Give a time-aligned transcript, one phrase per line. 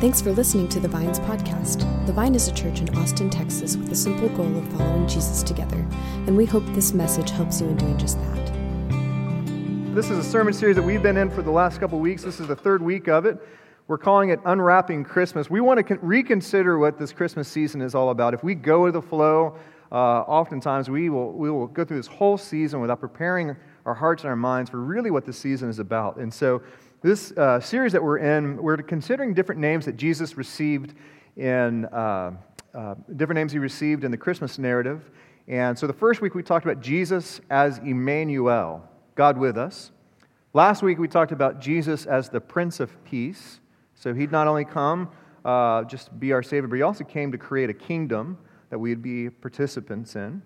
[0.00, 1.80] Thanks for listening to the Vines podcast.
[2.06, 5.42] The Vine is a church in Austin, Texas, with the simple goal of following Jesus
[5.42, 5.84] together,
[6.28, 8.52] and we hope this message helps you in doing just that.
[9.96, 12.22] This is a sermon series that we've been in for the last couple weeks.
[12.22, 13.44] This is the third week of it.
[13.88, 15.50] We're calling it Unwrapping Christmas.
[15.50, 18.34] We want to reconsider what this Christmas season is all about.
[18.34, 19.56] If we go with the flow,
[19.90, 24.22] uh, oftentimes we will, we will go through this whole season without preparing our hearts
[24.22, 26.18] and our minds for really what this season is about.
[26.18, 26.62] And so,
[27.00, 30.94] this uh, series that we're in, we're considering different names that Jesus received
[31.36, 32.32] in uh,
[32.74, 35.10] uh, different names he received in the Christmas narrative.
[35.46, 38.82] And so, the first week we talked about Jesus as Emmanuel,
[39.14, 39.92] God with us.
[40.54, 43.60] Last week we talked about Jesus as the Prince of Peace.
[43.94, 45.08] So, he'd not only come
[45.44, 48.36] uh, just be our Savior, but he also came to create a kingdom
[48.70, 50.42] that we'd be participants in.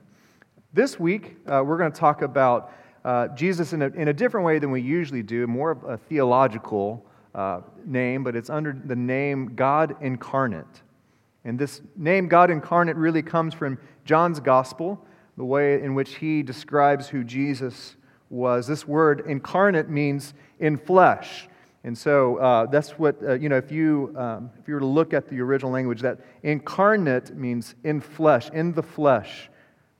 [0.74, 2.72] This week, uh, we're going to talk about
[3.04, 5.96] uh, Jesus in a, in a different way than we usually do, more of a
[5.96, 10.82] theological uh, name, but it's under the name God incarnate.
[11.44, 15.04] And this name, God incarnate, really comes from John's gospel,
[15.36, 17.96] the way in which he describes who Jesus
[18.30, 18.66] was.
[18.66, 21.48] This word incarnate means in flesh.
[21.84, 24.86] And so uh, that's what, uh, you know, if you, um, if you were to
[24.86, 29.50] look at the original language, that incarnate means in flesh, in the flesh,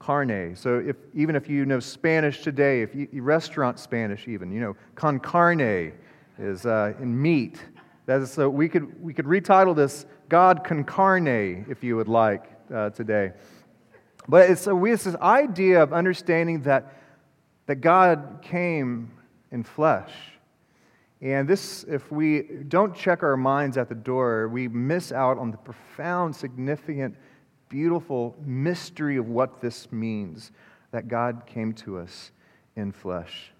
[0.03, 0.57] carne.
[0.57, 4.77] So if, even if you know Spanish today, if you, restaurant Spanish even, you know,
[4.95, 5.93] con carne
[6.39, 7.63] is uh, in meat.
[8.07, 12.09] That is, so we could, we could retitle this God con carne, if you would
[12.09, 12.45] like,
[12.75, 13.33] uh, today.
[14.29, 16.97] But it's, we, it's this idea of understanding that,
[17.67, 19.13] that God came
[19.51, 20.13] in flesh
[21.23, 25.53] and this, if we don't check our minds at the door, we miss out on
[25.53, 27.15] the profound, significant,
[27.73, 30.53] beautiful mystery of what this means
[30.91, 32.31] that God came to us
[32.77, 33.51] in flesh.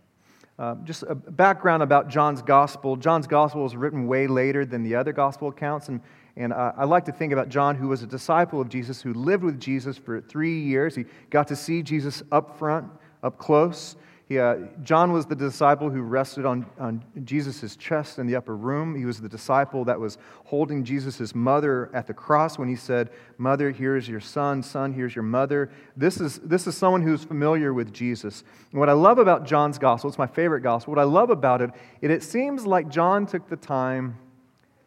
[0.59, 2.95] Uh, just a background about John's gospel.
[2.97, 5.89] John's gospel was written way later than the other gospel accounts.
[5.89, 6.03] And,
[6.37, 9.15] and uh, I like to think about John, who was a disciple of Jesus, who
[9.15, 10.95] lived with Jesus for three years.
[10.95, 12.89] He got to see Jesus up front,
[13.23, 13.97] up close.
[14.33, 18.57] He, uh, John was the disciple who rested on, on Jesus' chest in the upper
[18.57, 18.95] room.
[18.95, 20.17] He was the disciple that was
[20.47, 24.63] holding Jesus' mother at the cross when he said, Mother, here's your son.
[24.63, 25.71] Son, here's your mother.
[25.99, 28.43] This is, this is someone who's familiar with Jesus.
[28.71, 31.61] And what I love about John's gospel, it's my favorite gospel, what I love about
[31.61, 31.69] it,
[32.01, 34.17] it, it seems like John took the time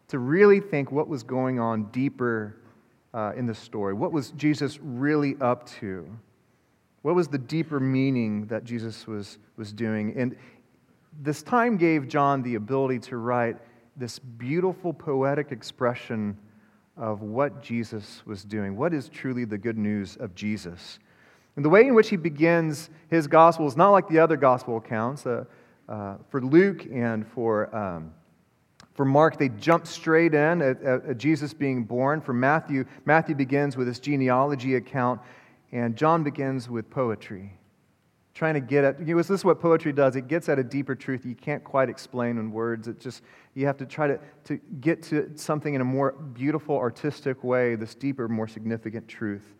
[0.07, 2.55] to really think what was going on deeper
[3.13, 3.93] uh, in the story.
[3.93, 6.09] What was Jesus really up to?
[7.05, 10.15] What was the deeper meaning that Jesus was, was doing?
[10.17, 10.35] And
[11.21, 13.57] this time gave John the ability to write
[13.95, 16.35] this beautiful poetic expression
[16.97, 18.75] of what Jesus was doing.
[18.75, 20.97] What is truly the good news of Jesus?
[21.55, 24.77] And the way in which he begins his gospel is not like the other gospel
[24.77, 25.27] accounts.
[25.27, 25.43] Uh,
[25.87, 28.15] uh, for Luke and for, um,
[28.95, 32.19] for Mark, they jump straight in at, at, at Jesus being born.
[32.19, 35.21] For Matthew, Matthew begins with this genealogy account
[35.75, 37.51] and John begins with poetry,
[38.33, 40.15] trying to get at, you know, this is what poetry does.
[40.15, 42.87] It gets at a deeper truth you can't quite explain in words.
[42.87, 43.23] It just,
[43.55, 47.75] you have to try to, to get to something in a more beautiful, artistic way,
[47.75, 49.53] this deeper, more significant truth.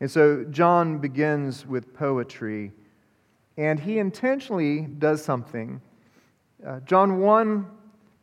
[0.00, 2.72] And so John begins with poetry,
[3.56, 5.80] and he intentionally does something.
[6.66, 7.64] Uh, John 1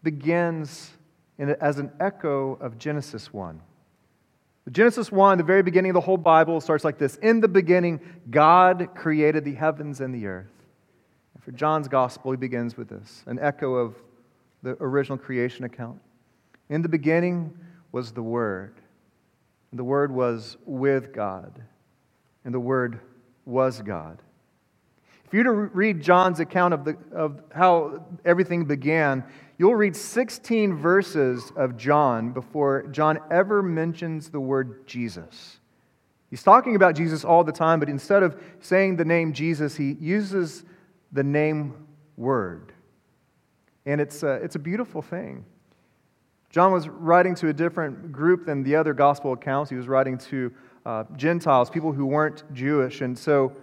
[0.03, 0.91] begins
[1.37, 3.61] in, as an echo of Genesis 1.
[4.71, 8.01] Genesis 1, the very beginning of the whole Bible, starts like this In the beginning,
[8.29, 10.51] God created the heavens and the earth.
[11.33, 13.95] And for John's gospel, he begins with this an echo of
[14.63, 16.01] the original creation account.
[16.69, 17.57] In the beginning
[17.91, 18.75] was the Word,
[19.71, 21.61] and the Word was with God,
[22.43, 22.99] and the Word
[23.45, 24.21] was God.
[25.25, 29.25] If you were to read John's account of, the, of how everything began,
[29.57, 35.59] You'll read 16 verses of John before John ever mentions the word Jesus.
[36.29, 39.93] He's talking about Jesus all the time, but instead of saying the name Jesus, he
[39.93, 40.63] uses
[41.11, 41.87] the name
[42.17, 42.73] Word.
[43.85, 45.45] And it's a, it's a beautiful thing.
[46.49, 49.69] John was writing to a different group than the other gospel accounts.
[49.69, 50.51] He was writing to
[50.85, 53.01] uh, Gentiles, people who weren't Jewish.
[53.01, 53.55] And so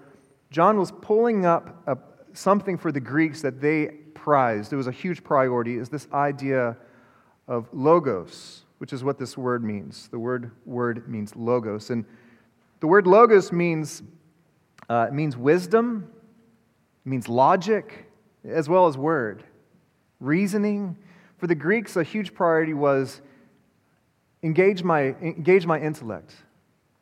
[0.51, 1.99] John was pulling up a,
[2.33, 6.75] something for the Greeks that they prized, it was a huge priority, is this idea
[7.47, 10.09] of logos, which is what this word means.
[10.09, 11.91] The word word means logos.
[11.91, 12.07] And
[12.81, 14.03] the word logos means,
[14.89, 16.11] uh, means wisdom,
[17.05, 18.07] means logic,
[18.49, 19.45] as well as word.
[20.21, 20.97] Reasoning.
[21.37, 23.21] For the Greeks, a huge priority was
[24.43, 26.35] engage my, engage my intellect.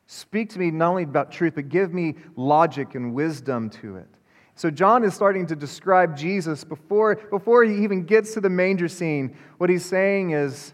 [0.07, 4.09] Speak to me not only about truth, but give me logic and wisdom to it.
[4.55, 8.87] So, John is starting to describe Jesus before, before he even gets to the manger
[8.87, 9.35] scene.
[9.57, 10.73] What he's saying is,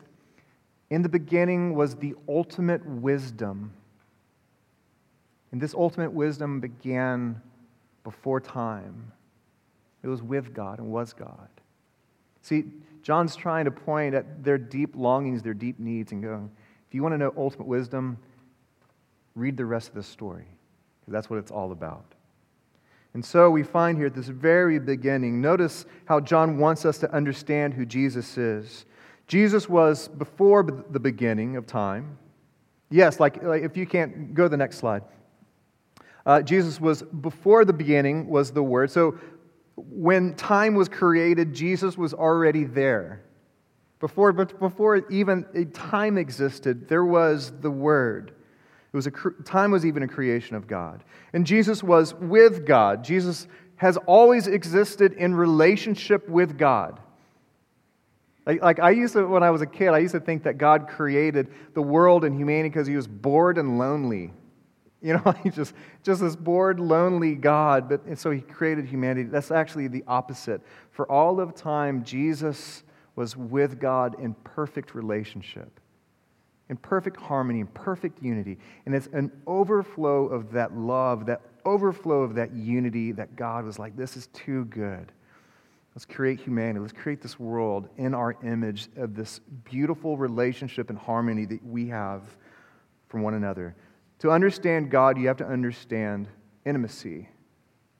[0.89, 3.73] In the beginning was the ultimate wisdom.
[5.51, 7.41] And this ultimate wisdom began
[8.03, 9.11] before time.
[10.03, 11.47] It was with God and was God.
[12.41, 12.65] See,
[13.01, 16.51] John's trying to point at their deep longings, their deep needs, and going,
[16.87, 18.17] if you want to know ultimate wisdom,
[19.35, 20.47] read the rest of the story,
[20.99, 22.13] because that's what it's all about.
[23.13, 27.11] And so we find here at this very beginning, notice how John wants us to
[27.13, 28.85] understand who Jesus is.
[29.27, 32.17] Jesus was before the beginning of time.
[32.91, 35.03] Yes, like, like if you can't, go to the next slide.
[36.25, 38.91] Uh, Jesus was before the beginning, was the Word.
[38.91, 39.17] So
[39.75, 43.23] when time was created, Jesus was already there.
[43.99, 48.33] Before, but before even time existed, there was the Word.
[48.91, 49.11] It was a,
[49.43, 51.03] time was even a creation of God.
[51.33, 53.03] And Jesus was with God.
[53.03, 56.99] Jesus has always existed in relationship with God.
[58.45, 60.57] Like, like I used to, when I was a kid, I used to think that
[60.57, 64.33] God created the world and humanity because he was bored and lonely.
[65.01, 69.29] You know, he's just, just this bored, lonely God, but and so he created humanity.
[69.29, 70.61] That's actually the opposite.
[70.91, 72.83] For all of time, Jesus
[73.15, 75.78] was with God in perfect relationship,
[76.69, 78.57] in perfect harmony, in perfect unity.
[78.85, 83.79] And it's an overflow of that love, that overflow of that unity that God was
[83.79, 85.11] like, this is too good.
[85.95, 86.79] Let's create humanity.
[86.79, 91.87] Let's create this world in our image of this beautiful relationship and harmony that we
[91.87, 92.21] have
[93.07, 93.75] from one another.
[94.19, 96.27] To understand God, you have to understand
[96.65, 97.27] intimacy,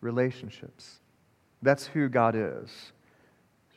[0.02, 1.00] relationships.
[1.62, 2.94] That's who God is.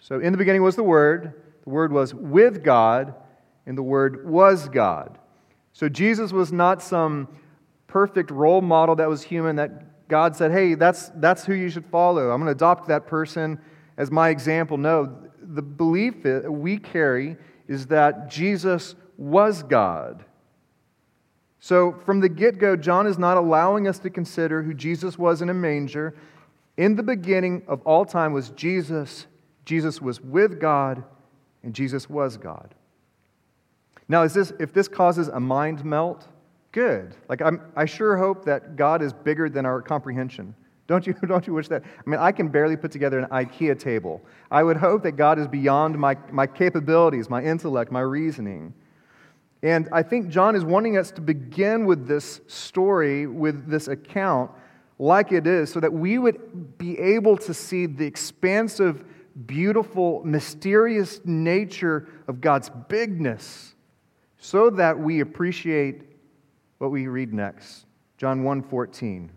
[0.00, 3.14] So, in the beginning was the Word, the Word was with God,
[3.66, 5.18] and the Word was God.
[5.72, 7.28] So, Jesus was not some
[7.86, 11.86] perfect role model that was human that God said, hey, that's, that's who you should
[11.86, 12.30] follow.
[12.30, 13.58] I'm going to adopt that person
[13.96, 14.76] as my example.
[14.76, 17.36] No, the belief that we carry
[17.68, 20.24] is that Jesus was God.
[21.60, 25.42] So, from the get go, John is not allowing us to consider who Jesus was
[25.42, 26.14] in a manger.
[26.76, 29.26] In the beginning of all time was Jesus.
[29.64, 31.04] Jesus was with God,
[31.62, 32.74] and Jesus was God.
[34.08, 36.28] Now, is this, if this causes a mind melt,
[36.72, 37.14] good.
[37.28, 40.54] Like, I'm, I sure hope that God is bigger than our comprehension.
[40.86, 41.82] Don't you, don't you wish that?
[41.84, 44.22] I mean, I can barely put together an IKEA table.
[44.50, 48.74] I would hope that God is beyond my, my capabilities, my intellect, my reasoning.
[49.62, 54.50] And I think John is wanting us to begin with this story, with this account,
[54.98, 59.04] like it is, so that we would be able to see the expansive,
[59.46, 63.71] beautiful, mysterious nature of God's bigness,
[64.42, 66.02] so that we appreciate
[66.78, 67.86] what we read next.
[68.16, 69.30] John 1:14.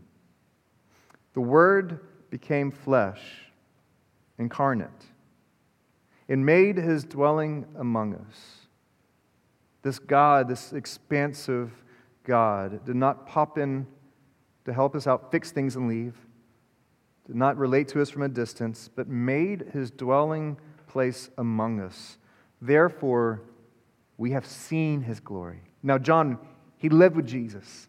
[1.34, 2.00] The word
[2.31, 3.52] became flesh,
[4.40, 5.06] incarnate,
[6.28, 8.68] and made his dwelling among us.
[9.84, 11.84] This God, this expansive
[12.24, 13.86] God, did not pop in
[14.66, 16.25] to help us out, fix things, and leave,
[17.28, 20.57] did not relate to us from a distance, but made his dwelling
[20.88, 22.18] place among us.
[22.60, 23.44] Therefore,
[24.18, 25.62] we have seen his glory.
[25.84, 26.40] Now, John,
[26.78, 27.88] he lived with Jesus.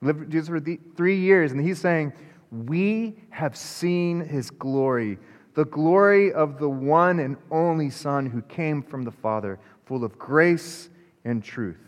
[0.00, 0.60] lived with Jesus for
[0.96, 2.12] three years, and he's saying,
[2.50, 5.18] We have seen his glory,
[5.54, 10.18] the glory of the one and only Son who came from the Father, full of
[10.18, 10.88] grace
[11.24, 11.80] and truth.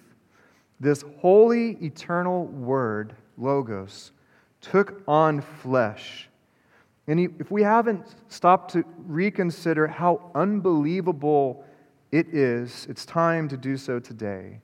[0.81, 4.13] This holy, eternal word, Logos,
[4.61, 6.29] took on flesh.
[7.07, 11.65] And if we haven't stopped to reconsider how unbelievable
[12.13, 14.61] it is, it's time to do so today.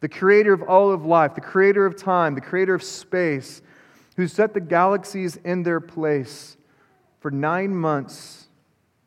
[0.00, 3.60] The creator of all of life, the creator of time, the creator of space,
[4.16, 6.56] who set the galaxies in their place
[7.20, 8.48] for nine months,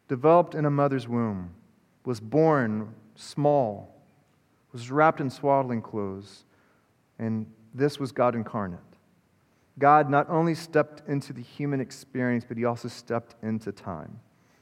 [0.08, 1.52] developed in a mother's womb,
[2.06, 3.98] was born small
[4.78, 6.46] was wrapped in swaddling clothes,
[7.18, 8.80] and this was God incarnate.
[9.80, 14.20] God not only stepped into the human experience, but he also stepped into time.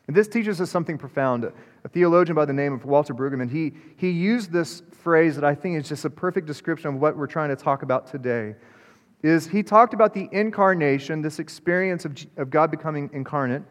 [0.07, 1.45] And this teaches us something profound.
[1.45, 5.55] A theologian by the name of Walter Brueggemann, he, he used this phrase that I
[5.55, 8.55] think is just a perfect description of what we're trying to talk about today.
[9.23, 13.63] Is he talked about the incarnation, this experience of, of God becoming incarnate,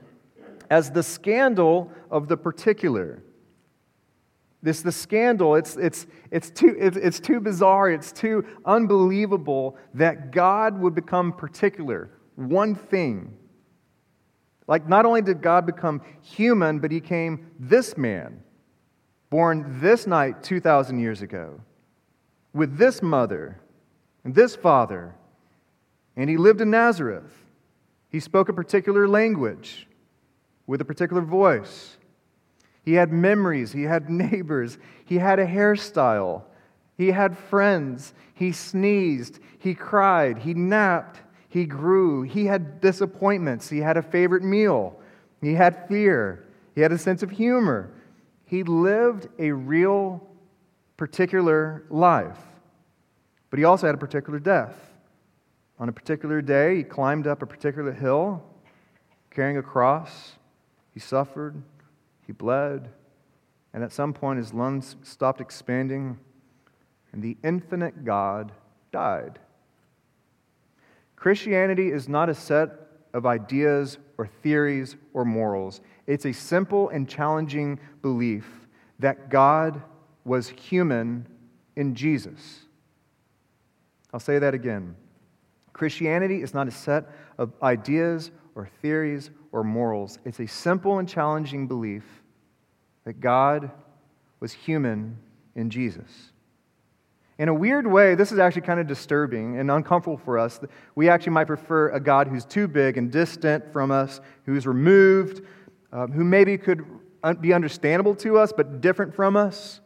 [0.71, 3.23] as the scandal of the particular.
[4.63, 5.55] This the scandal.
[5.57, 7.91] It's, it's, it's, too, it's, it's too bizarre.
[7.91, 12.11] It's too unbelievable that God would become particular.
[12.37, 13.37] One thing.
[14.67, 18.43] Like, not only did God become human, but he came this man,
[19.31, 21.61] born this night 2,000 years ago,
[22.55, 23.61] with this mother
[24.25, 25.15] and this father,
[26.17, 27.33] and he lived in Nazareth.
[28.09, 29.89] He spoke a particular language
[30.67, 31.99] with a particular voice.
[32.85, 33.73] He had memories.
[33.73, 34.79] He had neighbors.
[35.05, 36.43] He had a hairstyle.
[36.97, 38.15] He had friends.
[38.35, 39.41] He sneezed.
[39.59, 40.39] He cried.
[40.39, 41.21] He napped.
[41.55, 42.23] He grew.
[42.23, 43.69] He had disappointments.
[43.69, 44.99] He had a favorite meal.
[45.41, 46.49] He had fear.
[46.75, 47.93] He had a sense of humor.
[48.45, 50.27] He lived a real,
[50.97, 52.41] particular life.
[53.51, 54.75] But he also had a particular death.
[55.79, 58.43] On a particular day, he climbed up a particular hill
[59.31, 60.33] carrying a cross.
[60.93, 61.63] He suffered.
[62.27, 62.89] He bled.
[63.73, 66.19] And at some point, his lungs stopped expanding,
[67.13, 68.51] and the infinite God
[68.91, 69.39] died.
[71.25, 72.69] Christianity is not a set
[73.15, 75.81] of ideas or theories or morals.
[76.07, 78.47] It's a simple and challenging belief
[78.99, 79.81] that God
[80.27, 81.27] was human
[81.77, 82.67] in Jesus.
[84.13, 84.97] I'll say that again.
[85.73, 87.07] Christianity is not a set
[87.39, 90.19] of ideas or theories or morals.
[90.27, 92.05] It's a simple and challenging belief
[93.07, 93.71] that God
[94.41, 95.17] was human
[95.55, 96.34] in Jesus.
[97.39, 100.61] In a weird way, this is actually kind of disturbing and uncomfortable for us.
[100.95, 105.43] We actually might prefer a God who's too big and distant from us, who's removed,
[105.93, 106.85] um, who maybe could
[107.41, 109.81] be understandable to us but different from us.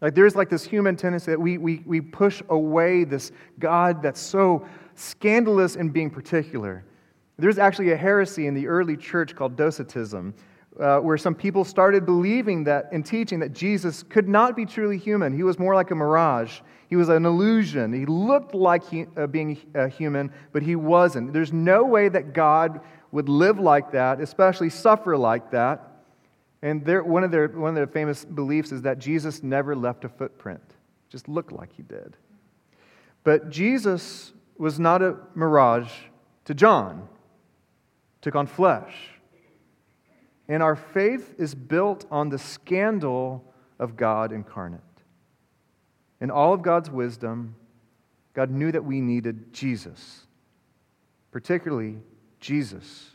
[0.00, 4.20] Like there's like this human tendency that we, we, we push away this God that's
[4.20, 6.84] so scandalous in being particular.
[7.38, 10.34] There's actually a heresy in the early church called Docetism,
[10.80, 14.96] uh, where some people started believing that and teaching that Jesus could not be truly
[14.96, 15.34] human.
[15.34, 16.60] He was more like a mirage.
[16.88, 17.92] He was an illusion.
[17.92, 21.32] He looked like he, uh, being a human, but he wasn't.
[21.32, 26.02] There's no way that God would live like that, especially suffer like that.
[26.62, 30.08] And one, of their, one of their famous beliefs is that Jesus never left a
[30.08, 30.62] footprint,
[31.08, 32.16] just looked like he did.
[33.24, 35.90] But Jesus was not a mirage
[36.44, 37.08] to John,
[38.20, 38.94] took on flesh.
[40.48, 43.44] And our faith is built on the scandal
[43.78, 44.80] of God incarnate.
[46.20, 47.54] In all of God's wisdom,
[48.34, 50.26] God knew that we needed Jesus,
[51.30, 51.98] particularly
[52.40, 53.10] Jesus.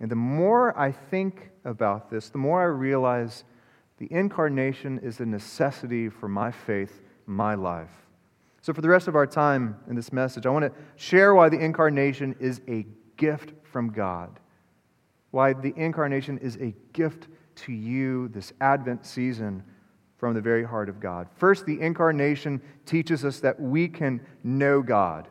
[0.00, 3.44] And the more I think about this, the more I realize
[3.98, 7.92] the incarnation is a necessity for my faith, my life.
[8.60, 11.48] So, for the rest of our time in this message, I want to share why
[11.48, 14.40] the incarnation is a gift from God.
[15.30, 19.62] Why the incarnation is a gift to you this Advent season
[20.16, 21.28] from the very heart of God.
[21.36, 25.28] First, the incarnation teaches us that we can know God.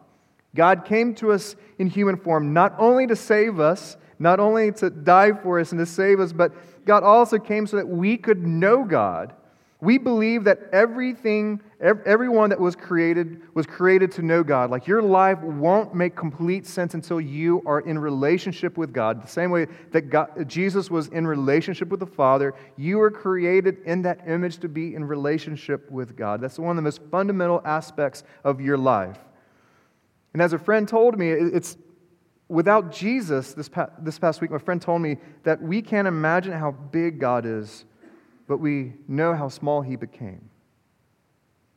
[0.55, 4.89] God came to us in human form not only to save us, not only to
[4.89, 6.53] die for us and to save us, but
[6.85, 9.33] God also came so that we could know God.
[9.81, 14.71] We believe that everything, everyone that was created was created to know God.
[14.71, 19.21] Like your life won't make complete sense until you are in relationship with God.
[19.21, 23.77] The same way that God, Jesus was in relationship with the Father, you were created
[23.85, 26.41] in that image to be in relationship with God.
[26.41, 29.19] That's one of the most fundamental aspects of your life.
[30.33, 31.77] And as a friend told me, it's
[32.47, 36.71] without Jesus, this, this past week, my friend told me that we can't imagine how
[36.71, 37.85] big God is
[38.47, 40.49] but we know how small he became.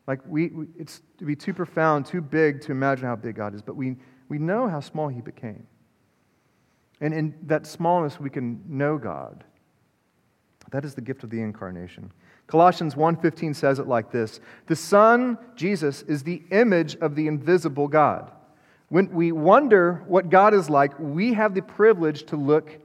[0.07, 3.55] Like, we, we, it's to be too profound, too big to imagine how big God
[3.55, 3.97] is, but we,
[4.29, 5.67] we know how small he became.
[7.01, 9.45] And in that smallness, we can know God.
[10.71, 12.13] That is the gift of the incarnation.
[12.47, 17.89] Colossians 1:15 says it like this: "The Son, Jesus, is the image of the invisible
[17.89, 18.31] God."
[18.89, 22.79] When we wonder what God is like, we have the privilege to look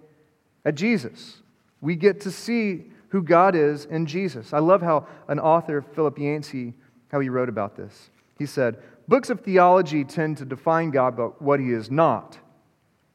[0.66, 1.42] at Jesus.
[1.80, 4.54] We get to see who God is in Jesus.
[4.54, 6.74] I love how an author, Philip Yancey,
[7.12, 8.10] how he wrote about this.
[8.38, 8.78] He said,
[9.08, 12.38] Books of theology tend to define God by what he is not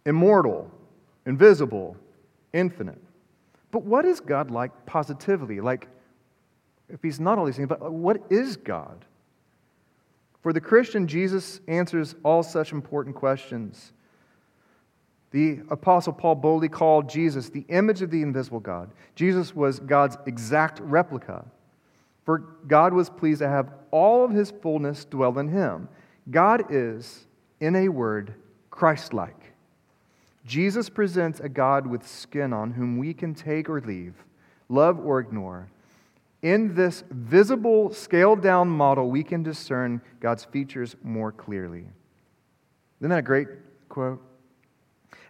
[0.05, 0.71] immortal,
[1.26, 1.97] invisible,
[2.53, 3.03] infinite.
[3.73, 5.61] But what is God like positively?
[5.61, 5.88] Like,
[6.88, 9.05] if he's not all these things, but what is God?
[10.43, 13.93] For the Christian, Jesus answers all such important questions.
[15.33, 18.91] The Apostle Paul boldly called Jesus the image of the invisible God.
[19.17, 21.45] Jesus was God's exact replica.
[22.26, 25.88] For God was pleased to have all of his fullness dwell in him.
[26.28, 27.25] God is,
[27.61, 28.35] in a word,
[28.68, 29.52] Christ like.
[30.45, 34.14] Jesus presents a God with skin on whom we can take or leave,
[34.68, 35.68] love or ignore.
[36.42, 41.87] In this visible, scaled down model, we can discern God's features more clearly.
[43.00, 43.49] Isn't that a great
[43.88, 44.21] quote?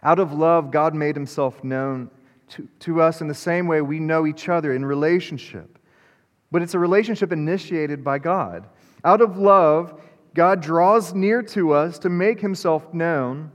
[0.01, 2.09] Out of love, God made himself known
[2.49, 5.77] to, to us in the same way we know each other in relationship.
[6.51, 8.67] But it's a relationship initiated by God.
[9.03, 10.01] Out of love,
[10.33, 13.51] God draws near to us to make himself known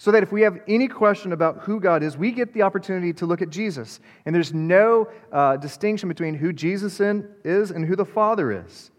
[0.00, 3.12] So that if we have any question about who God is, we get the opportunity
[3.12, 4.00] to look at Jesus.
[4.24, 8.90] And there's no uh, distinction between who Jesus in, is and who the Father is.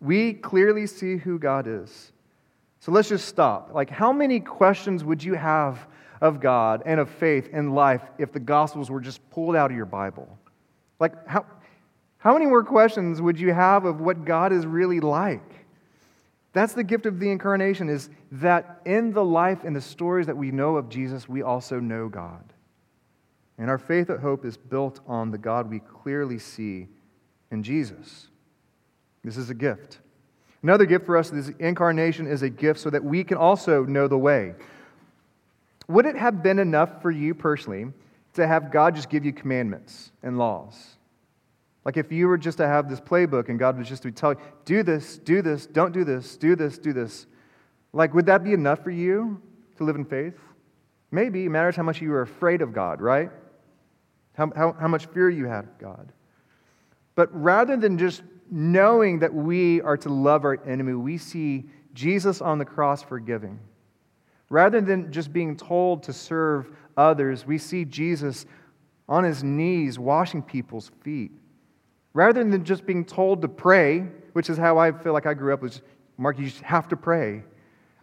[0.00, 2.12] We clearly see who God is.
[2.80, 3.74] So let's just stop.
[3.74, 5.86] Like, how many questions would you have
[6.22, 9.76] of God and of faith and life if the Gospels were just pulled out of
[9.76, 10.38] your Bible?
[10.98, 11.44] Like, how,
[12.22, 15.42] how many more questions would you have of what God is really like?
[16.52, 20.36] That's the gift of the incarnation is that in the life and the stories that
[20.36, 22.44] we know of Jesus, we also know God.
[23.58, 26.86] And our faith and hope is built on the God we clearly see
[27.50, 28.28] in Jesus.
[29.24, 29.98] This is a gift.
[30.62, 33.84] Another gift for us is the incarnation is a gift so that we can also
[33.84, 34.54] know the way.
[35.88, 37.86] Would it have been enough for you personally
[38.34, 40.98] to have God just give you commandments and laws?
[41.84, 44.32] Like if you were just to have this playbook and God was just to tell
[44.32, 47.26] you, do this, do this, don't do this, do this, do this.
[47.92, 49.40] Like, would that be enough for you
[49.76, 50.38] to live in faith?
[51.10, 51.44] Maybe.
[51.44, 53.30] It matters how much you were afraid of God, right?
[54.34, 56.12] How, how, how much fear you had of God.
[57.14, 62.40] But rather than just knowing that we are to love our enemy, we see Jesus
[62.40, 63.58] on the cross forgiving.
[64.48, 68.46] Rather than just being told to serve others, we see Jesus
[69.08, 71.32] on his knees washing people's feet.
[72.14, 74.00] Rather than just being told to pray,
[74.32, 75.80] which is how I feel like I grew up, was
[76.18, 77.42] Mark, you just have to pray.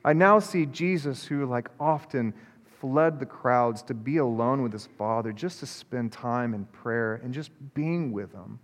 [0.04, 2.34] I now see Jesus who, like, often
[2.80, 7.20] fled the crowds to be alone with his Father, just to spend time in prayer
[7.24, 8.60] and just being with him.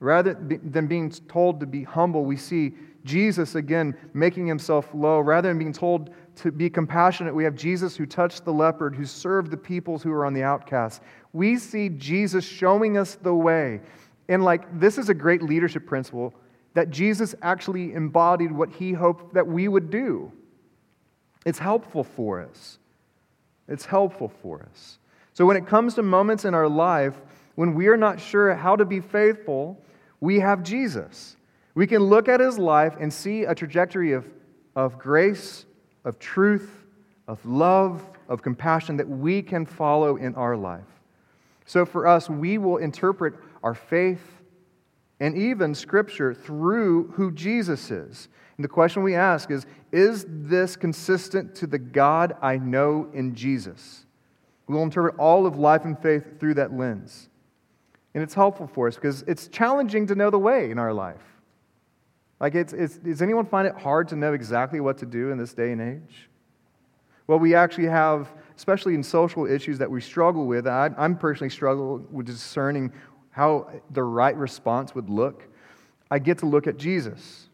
[0.00, 2.72] Rather than being told to be humble, we see
[3.04, 5.20] Jesus again making himself low.
[5.20, 9.04] Rather than being told to be compassionate, we have Jesus who touched the leopard, who
[9.04, 11.02] served the peoples who were on the outcast.
[11.32, 13.80] We see Jesus showing us the way.
[14.28, 16.34] And like, this is a great leadership principle
[16.74, 20.30] that Jesus actually embodied what he hoped that we would do.
[21.46, 22.78] It's helpful for us.
[23.68, 24.98] It's helpful for us.
[25.32, 27.14] So when it comes to moments in our life
[27.58, 29.76] when we are not sure how to be faithful,
[30.20, 31.36] we have Jesus.
[31.74, 34.24] We can look at his life and see a trajectory of,
[34.76, 35.66] of grace,
[36.04, 36.84] of truth,
[37.26, 40.86] of love, of compassion that we can follow in our life.
[41.66, 43.34] So for us, we will interpret
[43.68, 44.40] our faith,
[45.20, 48.28] and even Scripture through who Jesus is.
[48.56, 53.34] And the question we ask is Is this consistent to the God I know in
[53.34, 54.06] Jesus?
[54.66, 57.28] We'll interpret all of life and faith through that lens.
[58.14, 61.22] And it's helpful for us because it's challenging to know the way in our life.
[62.40, 65.36] Like, it's, it's, does anyone find it hard to know exactly what to do in
[65.36, 66.30] this day and age?
[67.26, 71.50] Well, we actually have, especially in social issues that we struggle with, I, I'm personally
[71.50, 72.90] struggling with discerning
[73.30, 75.44] how the right response would look,
[76.10, 77.48] I get to look at Jesus.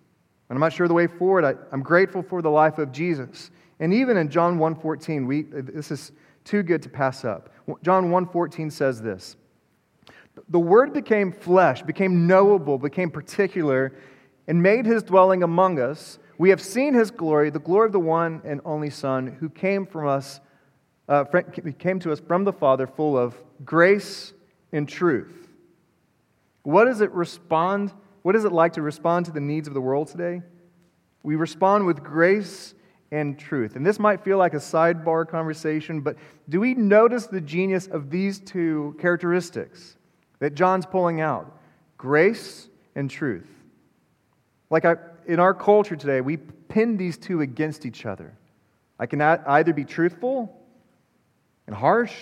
[0.48, 1.44] And I'm not sure the way forward.
[1.44, 3.50] I, am grateful for the life of Jesus.
[3.80, 6.12] And even in John 1.14, we, this is
[6.44, 7.50] too good to pass up.
[7.82, 9.36] John 1.14 says this.
[10.48, 13.92] The Word became flesh, became knowable, became particular,
[14.46, 16.18] and made his dwelling among us.
[16.38, 19.86] We have seen his glory, the glory of the one and only Son, who came
[19.86, 20.40] from us,
[21.08, 21.24] uh,
[21.78, 24.32] came to us from the Father, full of grace
[24.72, 25.43] and truth.
[26.64, 27.92] What does it respond?
[28.22, 30.42] What is it like to respond to the needs of the world today?
[31.22, 32.74] We respond with grace
[33.12, 33.76] and truth.
[33.76, 36.16] And this might feel like a sidebar conversation, but
[36.48, 39.96] do we notice the genius of these two characteristics
[40.40, 41.56] that John's pulling out?
[41.96, 43.48] Grace and truth.
[44.70, 44.96] Like I,
[45.26, 48.36] in our culture today, we pin these two against each other.
[48.98, 50.60] I can either be truthful
[51.66, 52.14] and harsh,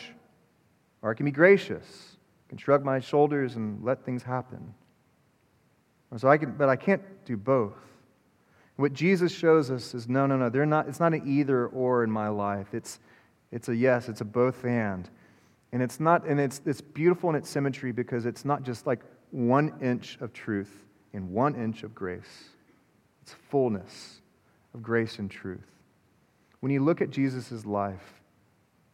[1.01, 2.12] or I can be gracious
[2.53, 4.75] can shrug my shoulders and let things happen.
[6.19, 7.79] So I can, but I can't do both.
[8.77, 10.51] What Jesus shows us is no, no, no.
[10.51, 12.75] They're not, it's not an either or in my life.
[12.75, 13.01] It's,
[13.53, 15.09] it's a yes, it's a both and.
[15.73, 19.01] And it's not, and it's, it's beautiful in its symmetry because it's not just like
[19.31, 20.85] one inch of truth
[21.15, 22.51] and one inch of grace.
[23.23, 24.21] It's fullness
[24.75, 25.73] of grace and truth.
[26.61, 28.21] When you look at Jesus' life,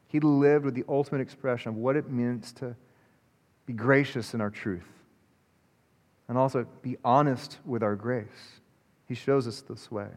[0.06, 2.76] he lived with the ultimate expression of what it means to
[3.68, 4.88] be gracious in our truth,
[6.26, 8.60] and also be honest with our grace.
[9.06, 10.08] He shows us this way.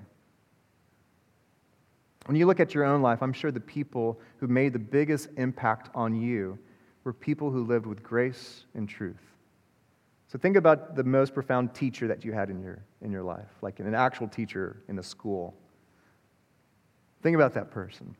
[2.27, 5.27] When you look at your own life, I'm sure the people who made the biggest
[5.35, 6.57] impact on you
[7.03, 9.19] were people who lived with grace and truth.
[10.29, 13.49] So think about the most profound teacher that you had in your, in your life,
[13.61, 15.53] like an actual teacher in a school.
[17.21, 18.15] Think about that person.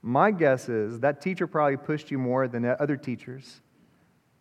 [0.00, 3.60] My guess is that teacher probably pushed you more than other teachers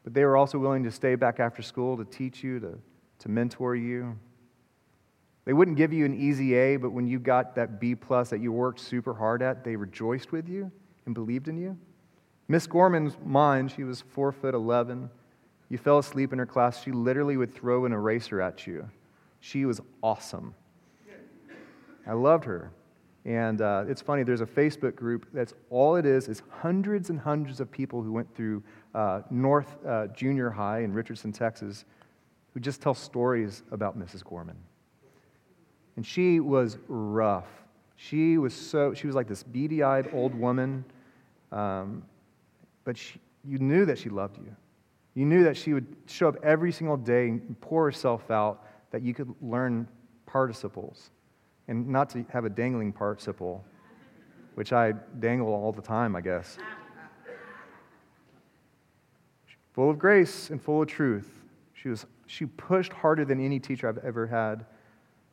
[0.03, 2.77] but they were also willing to stay back after school to teach you, to,
[3.19, 4.17] to mentor you.
[5.45, 8.39] They wouldn't give you an easy A, but when you got that B plus that
[8.39, 10.71] you worked super hard at, they rejoiced with you
[11.05, 11.77] and believed in you.
[12.47, 15.09] Miss Gorman's mine, she was four foot eleven.
[15.69, 18.89] You fell asleep in her class, she literally would throw an eraser at you.
[19.39, 20.53] She was awesome.
[22.05, 22.71] I loved her.
[23.25, 27.17] And uh, it's funny, there's a Facebook group that's all it is is hundreds and
[27.17, 28.61] hundreds of people who went through
[28.93, 31.85] uh, North uh, Junior High in Richardson, Texas,
[32.53, 34.23] who just tell stories about Mrs.
[34.23, 34.57] Gorman.
[35.95, 37.47] And she was rough.
[37.95, 40.83] She was so, she was like this beady eyed old woman,
[41.51, 42.03] um,
[42.83, 44.53] but she, you knew that she loved you.
[45.13, 49.01] You knew that she would show up every single day and pour herself out, that
[49.01, 49.87] you could learn
[50.25, 51.11] participles
[51.67, 53.63] and not to have a dangling participle,
[54.55, 56.57] which I dangle all the time, I guess.
[59.73, 61.29] Full of grace and full of truth.
[61.73, 64.65] She, was, she pushed harder than any teacher I've ever had,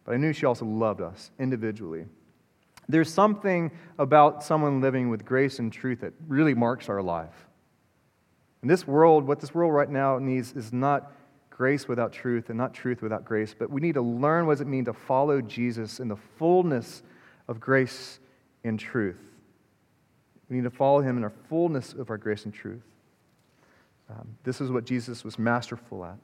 [0.05, 2.07] but I knew she also loved us individually.
[2.89, 7.47] There's something about someone living with grace and truth that really marks our life.
[8.63, 11.13] In this world, what this world right now needs is not
[11.61, 14.63] grace without truth and not truth without grace, but we need to learn what does
[14.63, 17.03] it mean to follow Jesus in the fullness
[17.49, 18.19] of grace
[18.65, 19.21] and truth.
[20.49, 22.81] We need to follow him in our fullness of our grace and truth.
[24.09, 26.17] Um, this is what Jesus was masterful at.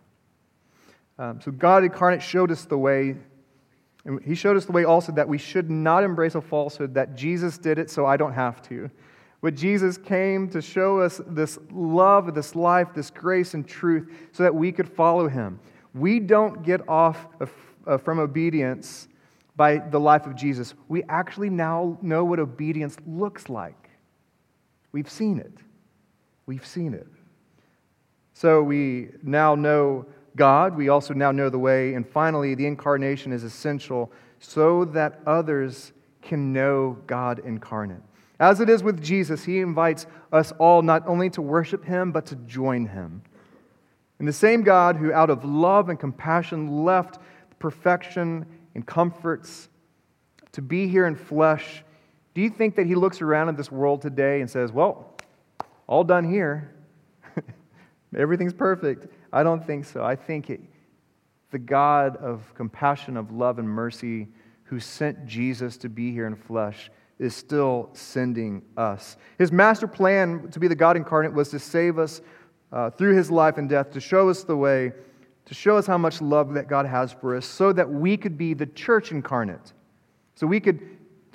[1.19, 3.15] Um, so God incarnate showed us the way,
[4.07, 7.15] and he showed us the way also that we should not embrace a falsehood that
[7.15, 8.91] Jesus did it so I don't have to.
[9.41, 14.43] But Jesus came to show us this love, this life, this grace and truth so
[14.43, 15.61] that we could follow him.
[15.95, 17.53] We don't get off of,
[17.87, 19.09] uh, from obedience
[19.57, 20.75] by the life of Jesus.
[20.89, 23.91] We actually now know what obedience looks like.
[24.93, 25.53] We've seen it.
[26.47, 27.07] We've seen it.
[28.35, 30.77] So we now know God.
[30.77, 31.95] We also now know the way.
[31.95, 38.03] And finally, the incarnation is essential so that others can know God incarnate.
[38.39, 42.27] As it is with Jesus, he invites us all not only to worship him, but
[42.27, 43.23] to join him.
[44.19, 47.19] And the same God who, out of love and compassion, left
[47.59, 49.69] perfection and comforts
[50.53, 51.83] to be here in flesh,
[52.35, 55.15] do you think that he looks around at this world today and says, Well,
[55.87, 56.75] all done here?
[58.17, 59.07] Everything's perfect.
[59.33, 60.05] I don't think so.
[60.05, 60.61] I think it,
[61.51, 64.29] the God of compassion, of love, and mercy
[64.65, 69.17] who sent Jesus to be here in flesh is still sending us.
[69.39, 72.21] His master plan to be the God incarnate was to save us
[72.73, 74.93] uh, through his life and death, to show us the way,
[75.47, 78.37] to show us how much love that God has for us, so that we could
[78.37, 79.73] be the church incarnate.
[80.35, 80.81] So we could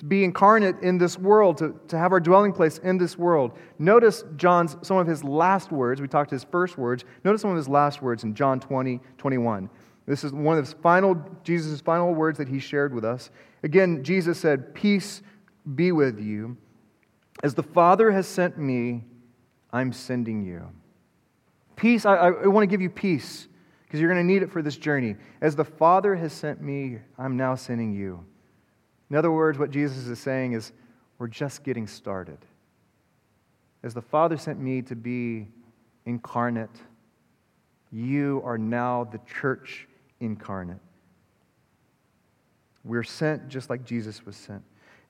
[0.06, 3.52] be incarnate in this world, to, to have our dwelling place in this world.
[3.78, 6.00] Notice John's, some of his last words.
[6.00, 7.04] We talked his first words.
[7.24, 9.70] Notice some of his last words in John 20, 21.
[10.06, 13.30] This is one of his final, Jesus' final words that he shared with us.
[13.62, 15.22] Again, Jesus said, Peace
[15.74, 16.56] be with you.
[17.42, 19.04] As the Father has sent me,
[19.72, 20.68] I'm sending you.
[21.76, 23.48] Peace, I, I want to give you peace
[23.84, 25.16] because you're going to need it for this journey.
[25.40, 28.24] As the Father has sent me, I'm now sending you.
[29.10, 30.72] In other words, what Jesus is saying is,
[31.18, 32.38] we're just getting started.
[33.82, 35.46] As the Father sent me to be
[36.06, 36.70] incarnate,
[37.92, 39.86] you are now the church
[40.20, 40.80] incarnate.
[42.84, 44.62] We're sent just like Jesus was sent.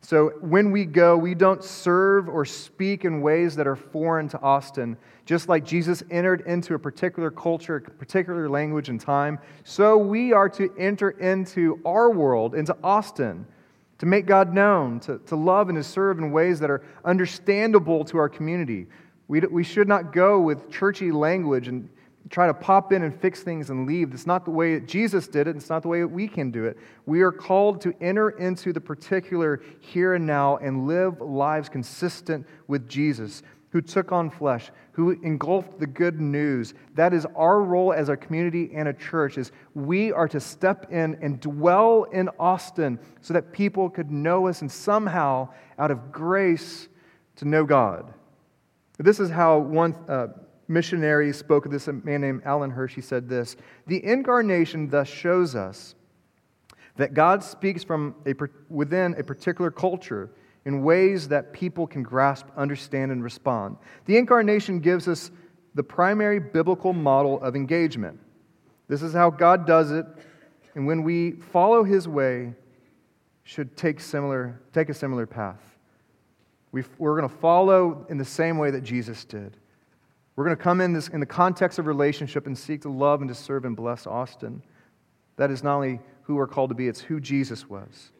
[0.05, 4.41] So when we go, we don't serve or speak in ways that are foreign to
[4.41, 4.97] Austin.
[5.27, 10.33] Just like Jesus entered into a particular culture, a particular language and time, so we
[10.33, 13.47] are to enter into our world, into Austin,
[13.99, 18.05] to make God known, to, to love and to serve in ways that are understandable
[18.07, 18.89] to our community.
[19.29, 21.89] We, we should not go with churchy language and
[22.31, 24.13] try to pop in and fix things and leave.
[24.13, 26.51] It's not the way that Jesus did it, it's not the way that we can
[26.51, 26.79] do it.
[27.07, 32.47] We are called to enter into the particular here and now and live lives consistent
[32.69, 36.75] with Jesus, who took on flesh, who engulfed the good news.
[36.95, 40.93] That is our role as a community and a church is we are to step
[40.93, 46.13] in and dwell in Austin so that people could know us and somehow out of
[46.13, 46.89] grace
[47.37, 48.13] to know God.
[48.99, 50.29] This is how one uh,
[50.73, 52.95] missionary spoke of this, a man named Alan Hirsch.
[52.95, 53.57] He said this
[53.87, 55.95] The incarnation thus shows us
[56.97, 58.35] that God speaks from a,
[58.69, 60.31] within a particular culture
[60.65, 63.77] in ways that people can grasp, understand, and respond.
[64.05, 65.31] The incarnation gives us
[65.75, 68.21] the primary biblical model of engagement.
[68.89, 70.07] This is how God does it,
[70.75, 72.55] and when we follow his way,
[73.45, 75.61] should take, similar, take a similar path.
[76.71, 79.57] we are going to follow in the same way that Jesus did.
[80.43, 83.21] We're going to come in this in the context of relationship and seek to love
[83.21, 84.61] and to serve and bless Austin.
[85.37, 88.11] That is not only who we're called to be, it's who Jesus was.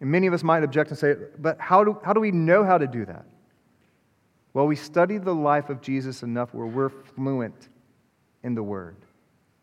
[0.00, 2.64] And many of us might object and say, but how do, how do we know
[2.64, 3.26] how to do that?
[4.54, 7.68] Well, we study the life of Jesus enough where we're fluent
[8.42, 8.96] in the Word,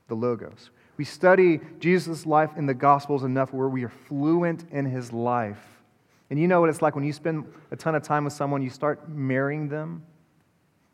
[0.09, 0.69] the Logos.
[0.97, 5.81] We study Jesus' life in the Gospels enough where we are fluent in his life.
[6.29, 8.61] And you know what it's like when you spend a ton of time with someone,
[8.61, 10.03] you start marrying them.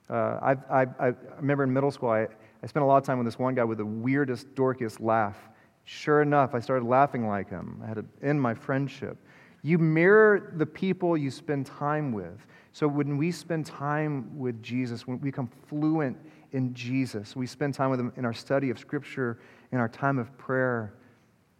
[0.09, 2.27] Uh, I, I, I remember in middle school, I,
[2.63, 5.37] I spent a lot of time with this one guy with the weirdest, dorkiest laugh.
[5.83, 7.79] Sure enough, I started laughing like him.
[7.83, 9.17] I had to end my friendship.
[9.61, 12.45] You mirror the people you spend time with.
[12.71, 16.17] So when we spend time with Jesus, when we become fluent
[16.51, 19.39] in Jesus, we spend time with him in our study of Scripture,
[19.71, 20.93] in our time of prayer.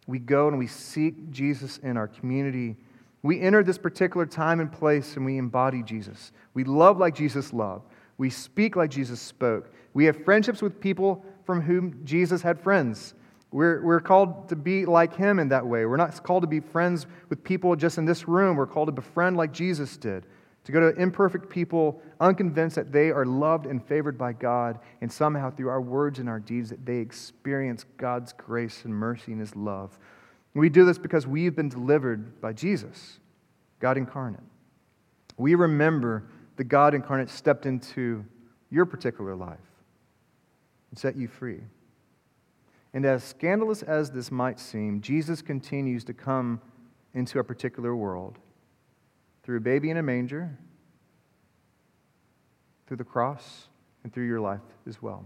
[0.08, 2.75] We go and we seek Jesus in our community.
[3.23, 6.31] We enter this particular time and place and we embody Jesus.
[6.53, 7.86] We love like Jesus loved.
[8.17, 9.71] We speak like Jesus spoke.
[9.93, 13.13] We have friendships with people from whom Jesus had friends.
[13.51, 15.86] We're, we're called to be like him in that way.
[15.86, 18.58] We're not called to be friends with people just in this room.
[18.58, 20.25] We're called to befriend like Jesus did,
[20.65, 25.12] to go to imperfect people, unconvinced that they are loved and favored by God, and
[25.12, 29.39] somehow through our words and our deeds, that they experience God's grace and mercy and
[29.39, 29.97] his love.
[30.54, 33.19] We do this because we've been delivered by Jesus,
[33.80, 34.41] God incarnate.
[35.38, 36.23] We remember
[36.56, 38.26] the God incarnate stepped into
[38.70, 39.60] your particular life
[40.89, 41.62] and set you free.
[42.94, 46.62] And as scandalous as this might seem, Jesus continues to come
[47.13, 48.39] into a particular world
[49.44, 50.58] through a baby in a manger,
[52.88, 53.68] through the cross,
[54.04, 55.26] and through your life as well.